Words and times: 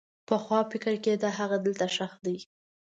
پخوا 0.27 0.59
فکر 0.71 0.93
کېده 1.03 1.29
هغه 1.39 1.57
دلته 1.65 1.85
ښخ 1.95 2.13
دی. 2.25 2.37